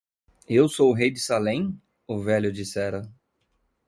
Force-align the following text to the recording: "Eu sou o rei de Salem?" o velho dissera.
"Eu 0.49 0.67
sou 0.67 0.89
o 0.89 0.95
rei 0.95 1.11
de 1.11 1.19
Salem?" 1.19 1.79
o 2.07 2.19
velho 2.19 2.51
dissera. 2.51 3.07